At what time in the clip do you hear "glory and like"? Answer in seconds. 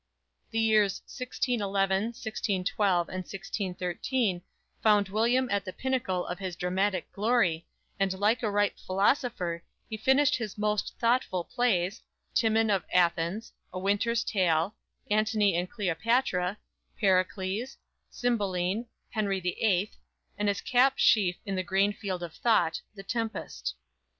7.11-8.41